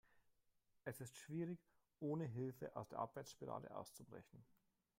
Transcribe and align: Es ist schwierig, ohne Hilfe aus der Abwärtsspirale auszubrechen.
Es 0.83 0.99
ist 0.99 1.15
schwierig, 1.15 1.59
ohne 1.99 2.25
Hilfe 2.25 2.75
aus 2.75 2.89
der 2.89 2.97
Abwärtsspirale 2.97 3.69
auszubrechen. 3.75 4.43